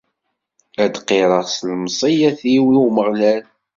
[0.83, 3.43] Ad d-qqireɣ s lmeɛṣiyat-iw i Umeɣlal.